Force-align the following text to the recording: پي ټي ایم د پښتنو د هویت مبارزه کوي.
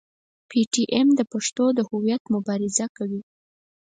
پي 0.49 0.61
ټي 0.71 0.83
ایم 0.93 1.07
د 1.15 1.21
پښتنو 1.31 1.65
د 1.77 1.79
هویت 1.89 2.23
مبارزه 2.33 2.85
کوي. 2.97 3.21